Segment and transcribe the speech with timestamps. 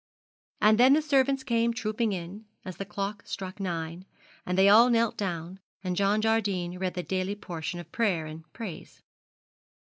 [0.61, 4.05] And then the servants came trooping in, as the clock struck nine,
[4.47, 8.51] and they all knelt down, and John Jardine read the daily portion of prayer and
[8.51, 9.03] praise.